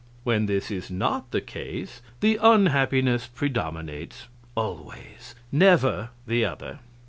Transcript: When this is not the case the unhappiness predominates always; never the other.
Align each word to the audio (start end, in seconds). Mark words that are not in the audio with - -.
When 0.23 0.47
this 0.47 0.71
is 0.71 0.89
not 0.89 1.29
the 1.29 1.41
case 1.41 2.01
the 2.21 2.39
unhappiness 2.41 3.27
predominates 3.27 4.29
always; 4.55 5.35
never 5.51 6.09
the 6.25 6.43
other. 6.43 6.79